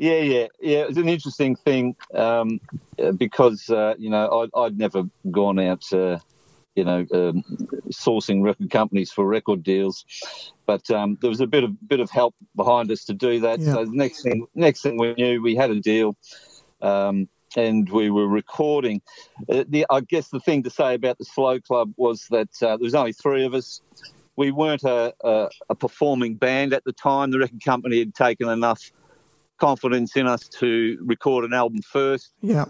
[0.00, 0.46] yeah, yeah.
[0.60, 0.78] Yeah.
[0.78, 2.58] It was an interesting thing um,
[2.98, 6.18] uh, because uh, you know I'd, I'd never gone out, uh,
[6.74, 7.44] you know, um,
[7.90, 10.06] sourcing record companies for record deals,
[10.64, 13.60] but um, there was a bit of bit of help behind us to do that.
[13.60, 13.74] Yeah.
[13.74, 16.16] So the next thing, next thing we knew, we had a deal.
[16.80, 19.02] Um, and we were recording.
[19.48, 22.76] Uh, the, I guess the thing to say about the Slow Club was that uh,
[22.76, 23.82] there was only three of us.
[24.36, 27.32] We weren't a, a, a performing band at the time.
[27.32, 28.92] The record company had taken enough
[29.60, 32.64] confidence in us to record an album first Yeah.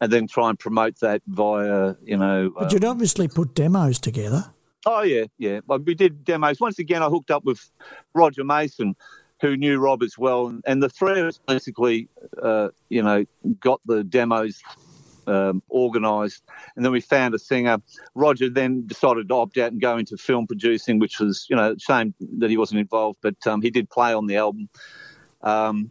[0.00, 2.50] and then try and promote that via, you know.
[2.56, 4.46] But uh, you'd obviously put demos together.
[4.86, 5.60] oh, yeah, yeah.
[5.66, 6.58] Well, we did demos.
[6.60, 7.70] Once again, I hooked up with
[8.14, 8.94] Roger Mason,
[9.42, 10.46] who knew Rob as well.
[10.48, 12.08] And, and the three of us basically,
[12.42, 13.24] uh, you know,
[13.60, 14.62] got the demos
[15.26, 16.42] um, organised.
[16.76, 17.78] And then we found a singer.
[18.14, 21.74] Roger then decided to opt out and go into film producing, which was, you know,
[21.78, 24.68] shame that he wasn't involved, but um, he did play on the album.
[25.42, 25.90] Um,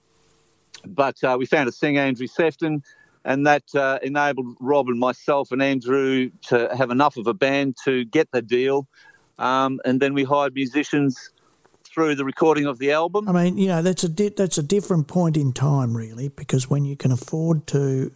[0.85, 2.83] but uh, we found a singer, Andrew Sefton,
[3.25, 7.77] and that uh, enabled Rob and myself and Andrew to have enough of a band
[7.85, 8.87] to get the deal.
[9.37, 11.31] Um, and then we hired musicians
[11.83, 13.27] through the recording of the album.
[13.27, 16.69] I mean, you know, that's a di- that's a different point in time, really, because
[16.69, 18.11] when you can afford to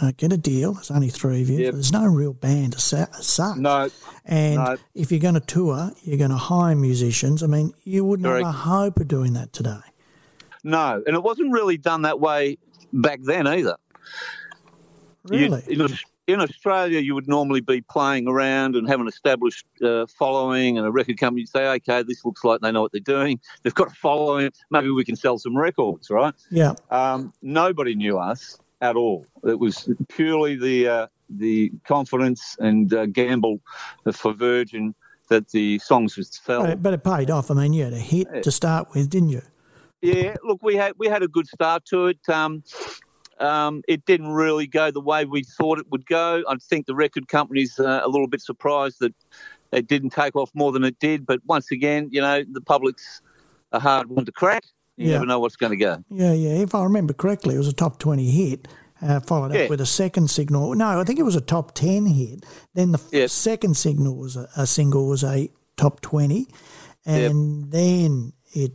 [0.00, 1.58] uh, get a deal, there's only three of you.
[1.58, 1.72] Yep.
[1.74, 3.56] There's no real band as sa- as such.
[3.56, 3.88] No,
[4.24, 4.76] And no.
[4.94, 7.42] if you're going to tour, you're going to hire musicians.
[7.42, 9.80] I mean, you wouldn't have a hope of doing that today.
[10.64, 12.58] No, and it wasn't really done that way
[12.92, 13.76] back then either.
[15.30, 15.62] You- Really?
[15.68, 15.86] in,
[16.26, 20.86] in Australia, you would normally be playing around and have an established uh, following, and
[20.86, 23.38] a record company would say, "Okay, this looks like they know what they're doing.
[23.62, 24.50] They've got a following.
[24.70, 26.74] Maybe we can sell some records, right?" yeah.
[26.90, 29.26] Um, nobody knew us at all.
[29.44, 33.60] It was purely the uh, the confidence and uh, gamble
[34.12, 34.94] for Virgin
[35.28, 36.62] that the songs would sell.
[36.62, 37.50] But it, but it paid off.
[37.50, 39.42] I mean, you had a hit to start with, didn't you?
[40.04, 42.28] Yeah, look, we had we had a good start to it.
[42.28, 42.62] Um,
[43.40, 46.42] um, it didn't really go the way we thought it would go.
[46.48, 49.14] I think the record company's uh, a little bit surprised that
[49.72, 51.24] it didn't take off more than it did.
[51.24, 53.22] But once again, you know, the public's
[53.72, 54.64] a hard one to crack.
[54.96, 55.12] You Yeah.
[55.14, 56.04] never know what's going to go.
[56.10, 56.62] Yeah, yeah.
[56.62, 58.68] If I remember correctly, it was a top 20 hit,
[59.02, 59.62] uh, followed Yeah.
[59.62, 60.74] up with a second signal.
[60.74, 62.44] No, I think it was a top 10 hit.
[62.74, 63.26] Then the f- Yeah.
[63.26, 66.46] second signal was a, a single was a top 20.
[67.06, 68.72] And then it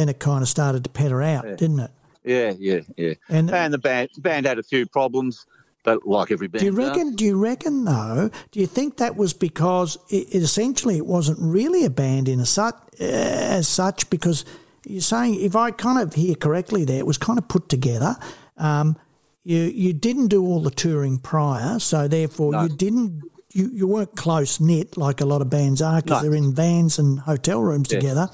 [0.00, 1.90] then it kind of started to petter out, didn't it?
[2.24, 3.14] Yeah, yeah, yeah.
[3.28, 5.46] And- And, the band the band had a few problems.
[5.82, 6.88] But like every band, Do you does.
[6.90, 7.16] reckon?
[7.16, 8.30] Do you reckon though?
[8.50, 12.38] Do you think that was because it, it essentially it wasn't really a band in
[12.38, 14.10] a such as such?
[14.10, 14.44] Because
[14.86, 18.16] you're saying, if I kind of hear correctly, there it was kind of put together.
[18.58, 18.96] Um,
[19.42, 22.64] you you didn't do all the touring prior, so therefore No.
[22.64, 23.22] you didn't.
[23.52, 26.28] You, you weren't close knit like a lot of bands are because No.
[26.28, 27.98] they're in vans and hotel rooms Yeah.
[27.98, 28.28] together.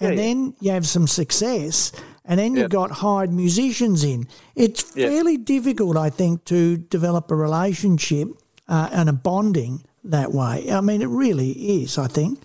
[0.00, 1.92] And Yeah, then you have some success,
[2.24, 4.26] and then you've got hired musicians in.
[4.56, 8.28] It's fairly difficult, I think, to develop a relationship
[8.68, 10.70] uh, and a bonding that way.
[10.70, 11.50] I mean, it really
[11.82, 12.40] is, I think.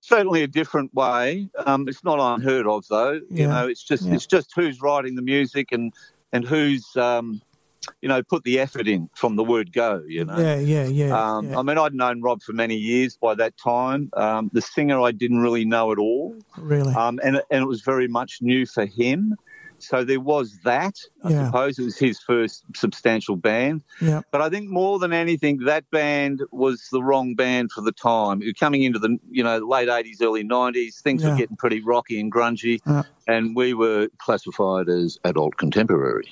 [0.00, 1.48] certainly a different way.
[1.64, 3.20] Um, it's not unheard of, though.
[3.30, 5.92] You know, it's just it's just who's writing the music and
[6.32, 7.40] and who's um,
[8.02, 10.02] you know put the effort in from the word go.
[10.06, 10.38] You know.
[10.38, 11.36] Yeah, yeah, yeah.
[11.36, 11.58] Um, yeah.
[11.58, 14.10] I mean, I'd known Rob for many years by that time.
[14.14, 16.94] Um, the singer I didn't really know at all, really.
[16.94, 19.36] um, and and it was very much new for him.
[19.80, 20.94] So there was that.
[21.24, 21.46] I Yeah.
[21.46, 23.82] suppose it was his first substantial band.
[24.00, 27.92] yeah, But I think more than anything, that band was the wrong band for the
[27.92, 28.40] time.
[28.40, 31.30] You're Coming into the you know late '80s, early '90s, things Yeah.
[31.30, 32.80] were getting pretty rocky and grungy,
[33.28, 36.28] and we were classified as adult contemporary.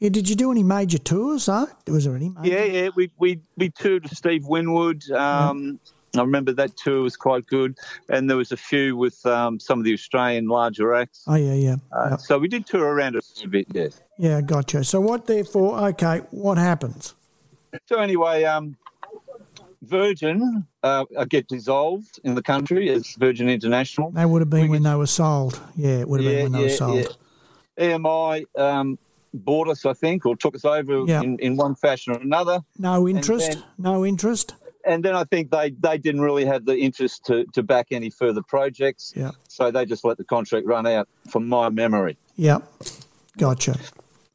[0.00, 0.08] Yeah.
[0.08, 1.68] Did you do any major tours, though?
[1.86, 2.54] Was there any major?
[2.56, 2.88] Yeah, yeah.
[2.96, 5.08] We we we toured with Steve Winwood.
[5.12, 5.78] Um,
[6.16, 9.78] I remember that tour was quite good, and there was a few with um, some
[9.78, 11.22] of the Australian larger acts.
[11.28, 11.76] Oh, yeah, yeah.
[11.92, 12.16] Uh, yeah.
[12.16, 14.00] So we did tour around a bit, yes.
[14.18, 14.82] Yeah, gotcha.
[14.82, 17.14] So what, therefore, okay, what happens?
[17.86, 18.76] So anyway, um,
[19.82, 24.10] Virgin uh, get dissolved in the country as Virgin International.
[24.10, 25.60] That would have been We when could- they were sold.
[25.76, 27.16] Yeah, it would have been when they were sold.
[27.78, 28.98] EMI um,
[29.32, 31.22] bought us, I think, or took us over Yeah.
[31.22, 32.60] in, in one fashion or another.
[32.78, 33.52] No interest?
[33.52, 34.54] then- no interest?
[34.86, 38.08] And then I think they, they didn't really have the interest to, to back any
[38.08, 39.12] further projects.
[39.14, 39.32] Yeah.
[39.46, 42.16] So they just let the contract run out, from my memory.
[42.36, 42.58] Yeah.
[43.36, 43.76] Gotcha.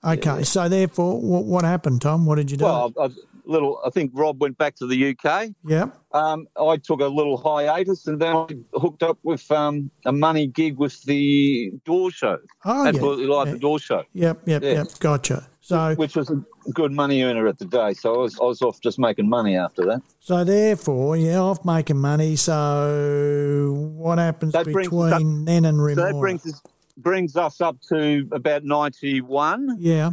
[0.03, 2.27] Okay, so therefore, what, what happened, Tom?
[2.27, 2.65] What did you do?
[2.65, 3.09] Well, I, I,
[3.47, 5.49] little, I think Rob went back to the UK.
[5.65, 5.87] Yeah.
[6.13, 10.47] Um, I took a little hiatus and then I hooked up with um, a money
[10.47, 12.37] gig with the Door Show.
[12.63, 13.33] Oh, Absolutely yeah.
[13.33, 13.53] like yeah.
[13.53, 14.71] the Door Show, Yep, yep, Yeah.
[14.71, 14.87] yep.
[14.99, 15.47] Gotcha.
[15.61, 17.93] So, which was a good money earner at the day.
[17.93, 20.01] So I was, I was off just making money after that.
[20.19, 22.35] so therefore, yeah, off making money.
[22.35, 26.61] So, what happens That brings between up- then and So that brings us,
[26.97, 30.11] brings us up to about 91, yeah.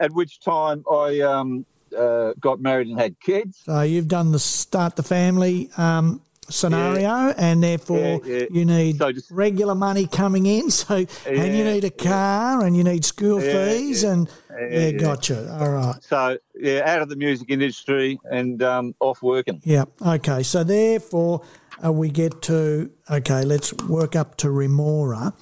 [0.00, 3.58] at which time I um, uh, got married and had kids.
[3.64, 8.46] So you've done the start the family um, scenario, and therefore Yeah, yeah.
[8.50, 10.70] you need So just- regular money coming in.
[10.70, 14.12] So and you need a car, and you need school Yeah, fees, yeah.
[14.12, 14.90] and Yeah, yeah, yeah.
[14.98, 15.58] gotcha.
[15.60, 15.96] All right.
[16.02, 19.60] So, yeah, out of the music industry and um, off working.
[19.64, 19.84] Yeah.
[20.04, 20.42] Okay.
[20.42, 21.42] So therefore,
[21.84, 23.44] uh, we get to okay.
[23.44, 25.32] Let's work up to Remora,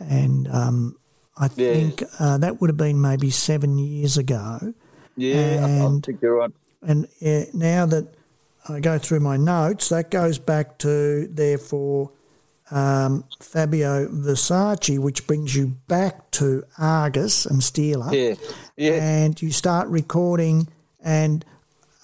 [0.00, 0.96] and um,
[1.36, 1.72] I Yeah.
[1.72, 4.74] think uh, that would have been maybe seven years ago.
[5.18, 6.50] Yeah, I- I And- think you're right.
[6.82, 8.06] And uh, now that
[8.68, 12.10] I go through my notes, that goes back to therefore
[12.70, 18.34] um, Fabio Versace, which brings you back to Argus and Steeler, Yeah,
[18.76, 18.92] yeah.
[19.02, 20.68] and you start recording.
[21.02, 21.44] And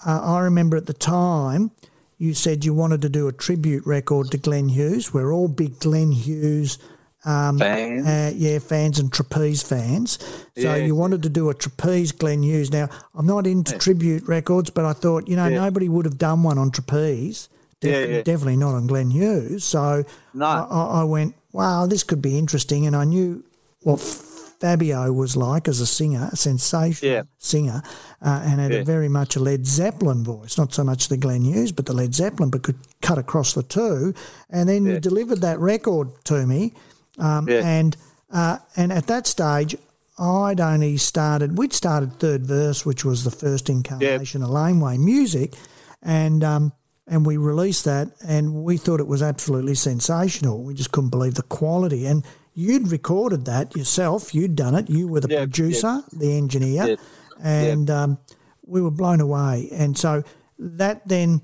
[0.05, 1.69] uh, I remember at the time
[2.17, 5.13] you said you wanted to do a tribute record to Glenn Hughes.
[5.13, 6.79] We're all big Glenn Hughes.
[7.25, 8.05] Um, Fans.
[8.05, 10.19] uh, yeah, fans and trapeze fans.
[10.55, 10.75] So Yeah.
[10.75, 12.71] you wanted to do a trapeze Glenn Hughes.
[12.71, 15.61] Now, I'm not into tribute records, but I thought, you know, Yeah.
[15.65, 17.49] nobody would have done one on trapeze.
[17.81, 18.21] Yeah, Definitely, yeah.
[18.23, 19.63] definitely not on Glenn Hughes.
[19.63, 20.45] So No.
[20.45, 22.85] I, I went, wow, this could be interesting.
[22.85, 23.43] And I knew
[23.81, 27.21] what Fabio was like as a singer, a sensational Yeah.
[27.39, 27.81] singer,
[28.21, 30.57] uh, and had a very much a Led Zeppelin voice.
[30.57, 33.63] Not so much the Glenn Hughes, but the Led Zeppelin, but could cut across the
[33.63, 34.13] two.
[34.49, 36.73] And then you delivered that record to me.
[37.17, 37.61] Um, Yeah.
[37.65, 37.95] And
[38.31, 39.75] uh, and at that stage,
[40.17, 41.57] I'd only started.
[41.57, 45.53] We'd started third verse, which was the first incarnation of Laneway music,
[46.01, 46.73] and um,
[47.07, 50.63] and we released that, and we thought it was absolutely sensational.
[50.63, 52.05] We just couldn't believe the quality.
[52.07, 52.25] And
[52.55, 54.33] you'd recorded that yourself.
[54.33, 54.89] You'd done it.
[54.89, 56.95] You were the Yeah, producer, the engineer, Yeah.
[57.41, 58.17] and um,
[58.65, 59.69] we were blown away.
[59.71, 60.23] And so
[60.57, 61.41] that then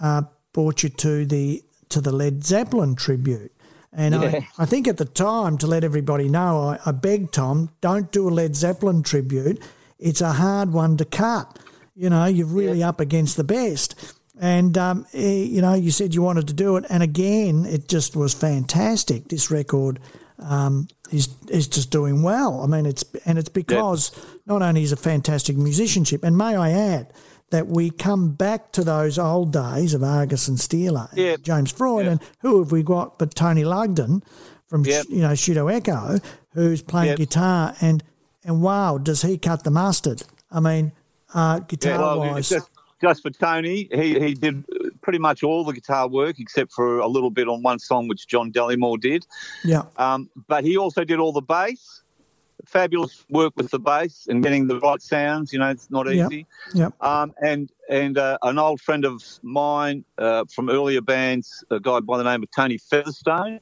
[0.00, 3.52] uh, brought you to the to the Led Zeppelin tribute.
[3.98, 4.20] And Yeah.
[4.20, 8.12] I, I think at the time, to let everybody know, I, I begged Tom, don't
[8.12, 9.60] do a Led Zeppelin tribute.
[9.98, 11.58] It's a hard one to cut.
[11.96, 14.14] You know, you're really up against the best.
[14.40, 16.84] And, um, eh, you know, you said you wanted to do it.
[16.88, 19.26] And again, it just was fantastic.
[19.28, 19.98] This record
[20.38, 22.62] um, is, is just doing well.
[22.62, 24.12] I mean, it's, and it's because
[24.46, 27.12] not only is a fantastic musicianship, and may I add,
[27.50, 31.36] that we come back to those old days of Argus and Steeler, and Yeah.
[31.42, 32.12] James Freud, Yeah.
[32.12, 34.22] and who have we got but Tony Lugton
[34.66, 35.06] from Yep.
[35.08, 36.18] you know Pseudo Echo,
[36.52, 37.18] who's playing Yep.
[37.18, 38.02] guitar, and
[38.44, 40.22] and wow, does he cut the mustard?
[40.50, 40.92] I mean,
[41.34, 42.48] uh, guitar well, wise?
[42.48, 42.70] just,
[43.02, 44.64] just for Tony, he, he did
[45.02, 48.26] pretty much all the guitar work except for a little bit on one song which
[48.26, 49.26] John Dallimore did.
[49.64, 52.02] yeah, Um, but he also did all the bass.
[52.66, 55.52] Fabulous work with the bass and getting the right sounds.
[55.52, 56.46] You know, it's not easy.
[56.74, 56.92] Yep.
[57.00, 62.00] Um, and and uh, an old friend of mine uh, from earlier bands, a guy
[62.00, 63.60] by the name of Tony Featherstone.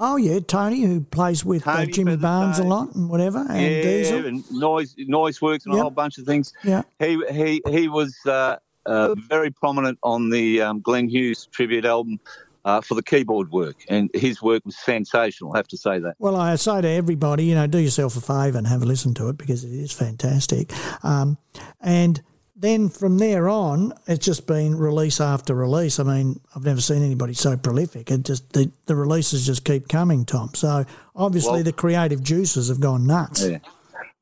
[0.00, 3.82] Oh yeah, Tony, who plays with uh, Jimmy Barnes a lot and whatever, and yeah,
[3.82, 4.26] Diesel.
[4.26, 5.78] and noise Noiseworks and Yep.
[5.78, 6.52] a whole bunch of things.
[6.62, 8.56] Yeah, He he he was uh,
[8.86, 12.20] uh, very prominent on the um, Glenn Hughes tribute album
[12.68, 15.54] uh, for the keyboard work, and his work was sensational.
[15.54, 16.16] I have to say that.
[16.18, 19.14] Well, I say to everybody, you know, do yourself a favour and have a listen
[19.14, 20.70] to it because it is fantastic.
[21.02, 21.38] Um,
[21.80, 22.20] and
[22.54, 25.98] then from there on, it's just been release after release.
[25.98, 28.10] I mean, I've never seen anybody so prolific.
[28.10, 30.50] It just the, the releases just keep coming, Tom.
[30.54, 30.84] So
[31.16, 33.46] obviously Well- the creative juices have gone nuts.
[33.46, 33.58] Yeah.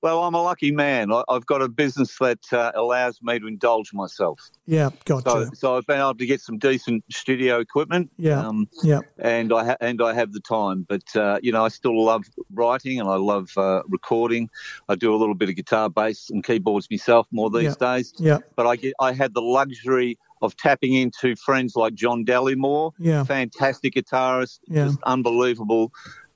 [0.02, 1.10] Well, I'm a lucky man.
[1.28, 4.38] I've got a business that uh, allows me to indulge myself.
[4.66, 8.10] Yeah, got So, so I've been able to get some decent studio equipment.
[8.18, 8.46] Yeah.
[8.46, 11.68] Um, Yeah, and I ha- and I have the time, but uh, you know I
[11.68, 14.50] still love writing and I love uh, recording.
[14.88, 18.12] I do a little bit of guitar, bass, and keyboards myself more these days.
[18.18, 22.92] yeah, But I get I had the luxury of tapping into friends like John Dallimore,
[22.98, 24.86] yeah, fantastic guitarist, Yeah.
[24.86, 25.90] just unbelievable.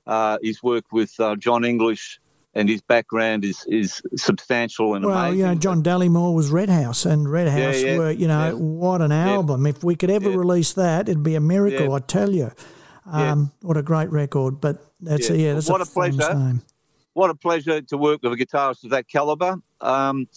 [0.07, 2.19] Uh, he's worked with uh, John English,
[2.53, 5.39] and his background is is substantial and Well, amazing.
[5.39, 8.51] you know, John Dallimore was Red House, and Red House yeah, were, you know, yeah.
[8.53, 9.65] what an album.
[9.65, 10.35] If we could ever Yeah.
[10.37, 11.93] release that, it'd be a miracle, Yeah.
[11.95, 12.51] I tell you.
[13.07, 13.31] Yeah.
[13.31, 14.61] Um, What a great record.
[14.61, 15.35] But that's, Yeah.
[15.35, 16.33] yeah, that's What a, a pleasure.
[16.33, 16.61] name.
[17.13, 19.57] what a pleasure to work with a guitarist of that caliber.
[19.81, 20.27] Um,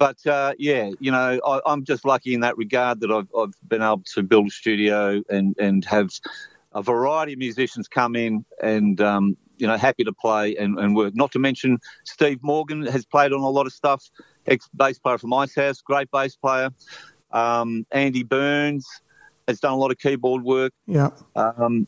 [0.00, 3.54] but uh, yeah, you know, I, I'm just lucky in that regard that I've, I've
[3.68, 6.10] been able to build a studio and, and have
[6.72, 10.94] a variety of musicians come in and, um, you know, happy to play and, and
[10.96, 11.14] work.
[11.14, 14.04] Not to mention Steve Morgan has played on a lot of stuff,
[14.46, 16.70] ex bass player from Icehouse, great bass player.
[17.30, 18.86] Um, Andy Burns
[19.46, 20.72] has done a lot of keyboard work.
[20.86, 21.10] Yeah.
[21.34, 21.86] Um,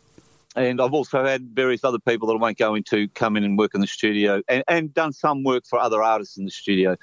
[0.57, 3.57] and I've also had various other people that I won't go into come in and
[3.57, 6.96] work in the studio and, and done some work for other artists in the studio.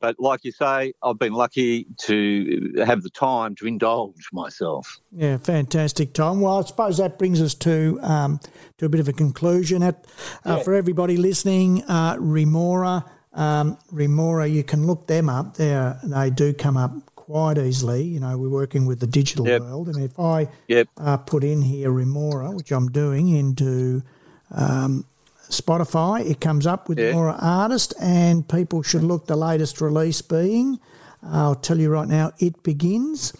[0.00, 4.98] But like you say, I've been lucky to have the time to indulge myself.
[5.12, 6.40] Yeah, fantastic, Tom.
[6.40, 8.40] Well, I suppose that brings us to um,
[8.78, 9.82] to a bit of a conclusion.
[9.82, 10.04] At
[10.44, 15.56] uh, for everybody listening, uh, Remora, um, Remora, you can look them up.
[15.56, 16.92] They they do come up
[17.28, 18.02] quite easily.
[18.02, 19.60] You know, we're working with the digital Yep.
[19.60, 20.88] world, and if I Yep.
[20.96, 24.02] uh, put in here Remora, which I'm doing into
[24.50, 25.04] um,
[25.50, 27.08] Spotify, it comes up with Yeah.
[27.08, 30.78] Remora artist, and people should look the latest release being.
[31.22, 33.34] I'll tell you right now, it begins,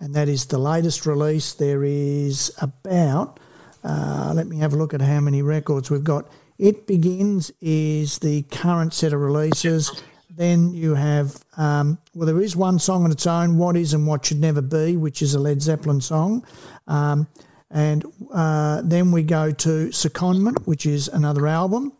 [0.00, 1.52] and that is the latest release.
[1.52, 3.38] There is about,
[3.84, 6.26] uh, let me have a look at how many records we've got.
[6.58, 9.92] It begins is the current set of releases.
[10.38, 14.06] Then you have, um, well, there is one song on its own, What Is and
[14.06, 16.46] What Should Never Be, which is a Led Zeppelin song.
[16.86, 17.26] Um,
[17.72, 21.92] and uh, then we go to Secondment, which is another album.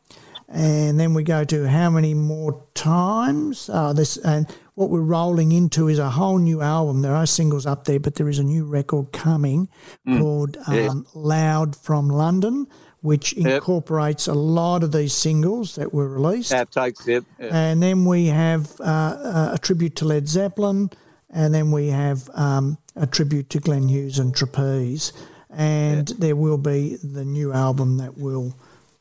[0.48, 3.68] And then we go to How Many More Times?
[3.68, 7.02] Uh, this And what we're rolling into is a whole new album.
[7.02, 9.68] There are singles up there, but there is a new record coming
[10.06, 12.68] called um, Loud from London,
[13.00, 16.52] which incorporates a lot of these singles that were released.
[16.52, 17.24] Outtakes, yep.
[17.38, 20.90] And then we have uh, uh, a tribute to Led Zeppelin,
[21.30, 25.12] and then we have um, a tribute to Glenn Hughes and Trapeze.
[25.50, 28.54] And there will be the new album that will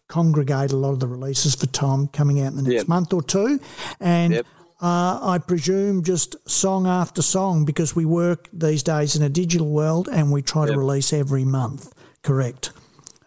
[0.07, 2.87] congregate a lot of the releases for Tom coming out in the next Yep.
[2.87, 3.59] month or two.
[3.99, 4.45] And Yep.
[4.81, 9.67] uh, I presume just song after song because we work these days in a digital
[9.67, 11.91] world and we try to release every month.
[12.23, 12.71] Correct.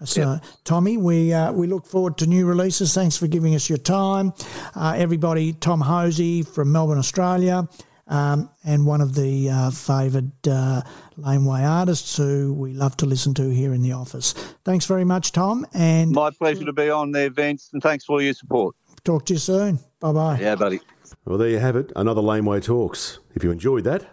[0.05, 2.95] So, Tommy, we uh, we look forward to new releases.
[2.95, 4.33] Thanks for giving us your time,
[4.75, 5.53] uh, everybody.
[5.53, 7.69] Tom Hosie from Melbourne, Australia,
[8.07, 10.81] um, and one of the uh, favoured uh,
[11.19, 14.33] laneway artists who we love to listen to here in the office.
[14.65, 18.13] Thanks very much, Tom, and My pleasure to be on there, Vince, and thanks for
[18.15, 18.75] all your support.
[19.05, 19.79] talk to you soon.
[20.01, 20.39] Bye bye.
[20.41, 20.81] Yeah, buddy.
[21.27, 23.19] Well, there you have it, another Laneway Talks.
[23.35, 24.09] If you enjoyed that,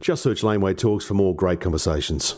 [0.00, 2.36] just search Laneway Talks for more great conversations.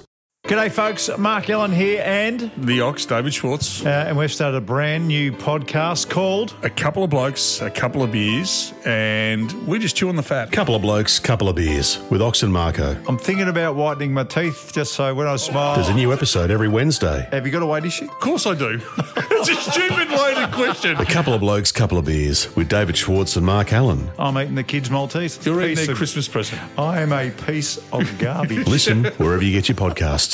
[0.49, 1.09] G'day, folks.
[1.19, 3.87] Mark Allen here, and The Ox, David Schwartz.
[3.87, 8.03] uh, and we've started a brand new podcast called A couple of blokes, a couple
[8.03, 10.49] of beers, and we're just chewing the fat.
[10.49, 13.01] A Couple of blokes, A couple of beers with Ox and Marco.
[13.07, 16.51] "I'm thinking about whitening my teeth just so when I smile." There's a new episode
[16.51, 17.29] every Wednesday.
[17.31, 18.07] Have you got a weight issue?
[18.07, 18.81] Of course I do.
[19.17, 20.97] it's a stupid loaded question.
[20.97, 24.11] A couple of blokes, a couple of beers with David Schwartz and Mark Allen.
[24.19, 25.39] I'm eating the kids' Maltese.
[25.47, 26.61] You're eating Piece their of- Christmas present.
[26.77, 28.67] I am a piece of garbage.
[28.67, 30.33] Listen wherever you get your podcasts.